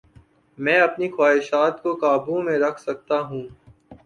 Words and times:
میں 0.57 0.79
اپنی 0.79 1.09
خواہشات 1.09 1.81
کو 1.83 1.93
قابو 1.95 2.41
میں 2.41 2.57
رکھ 2.59 2.81
سکتا 2.81 3.19
ہوں 3.19 3.43